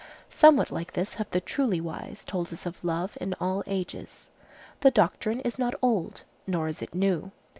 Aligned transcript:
Somewhat 0.31 0.71
like 0.71 0.93
this 0.93 1.13
have 1.21 1.29
the 1.29 1.39
truly 1.39 1.79
wise 1.79 2.25
told 2.25 2.51
us 2.51 2.65
of 2.65 2.83
love 2.83 3.19
in 3.21 3.35
all 3.39 3.63
ages. 3.67 4.31
The 4.79 4.89
doctrine 4.89 5.41
is 5.41 5.59
not 5.59 5.75
old, 5.79 6.23
nor 6.47 6.67
is 6.67 6.81
it 6.81 6.95
new. 6.95 7.31